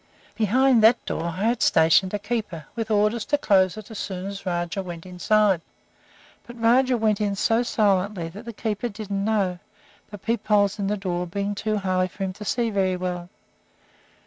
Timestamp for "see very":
12.45-12.97